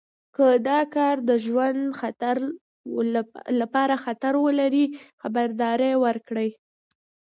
[0.35, 1.79] که دا کار د ژوند
[3.59, 4.85] لپاره خطر ولري
[5.21, 6.49] خبرداری ورکړئ.